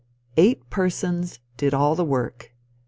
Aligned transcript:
Eight 0.35 0.67
persons 0.71 1.37
did 1.57 1.75
all 1.75 1.93
the 1.93 2.03
work. 2.03 2.55